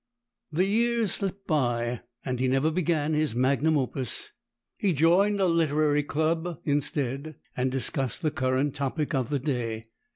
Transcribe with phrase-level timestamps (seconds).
[0.51, 4.31] The years slipped by and he never began his magnum opus;
[4.75, 9.89] he joined a literary club instead and discussed the current topic of the day.